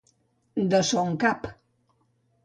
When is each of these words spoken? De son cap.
De 0.71 0.79
son 0.87 1.13
cap. 1.25 1.45